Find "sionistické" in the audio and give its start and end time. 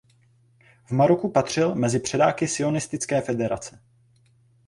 2.47-3.21